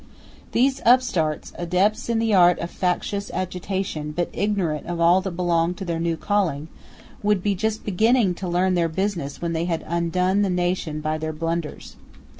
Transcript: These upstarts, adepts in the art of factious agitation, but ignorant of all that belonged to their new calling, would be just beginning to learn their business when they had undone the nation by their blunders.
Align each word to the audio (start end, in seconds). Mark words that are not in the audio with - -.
These 0.51 0.81
upstarts, 0.83 1.53
adepts 1.59 2.09
in 2.09 2.17
the 2.17 2.33
art 2.33 2.57
of 2.57 2.71
factious 2.71 3.29
agitation, 3.35 4.09
but 4.13 4.31
ignorant 4.33 4.87
of 4.87 4.99
all 4.99 5.21
that 5.21 5.29
belonged 5.37 5.77
to 5.77 5.85
their 5.85 5.99
new 5.99 6.17
calling, 6.17 6.69
would 7.21 7.43
be 7.43 7.53
just 7.53 7.85
beginning 7.85 8.33
to 8.41 8.47
learn 8.49 8.73
their 8.73 8.89
business 8.89 9.43
when 9.43 9.53
they 9.53 9.65
had 9.65 9.85
undone 9.85 10.41
the 10.41 10.49
nation 10.49 11.01
by 11.01 11.19
their 11.19 11.33
blunders. 11.33 11.97